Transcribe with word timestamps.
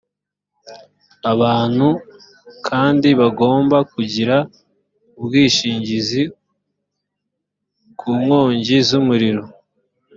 abantu 1.31 1.87
kandi 2.67 3.09
bagomba 3.19 3.77
kugira 3.93 4.35
ubwishingizi 5.19 6.21
ku 7.99 8.09
nkongi 8.21 8.77
z 8.87 8.89
umuriro 8.99 9.43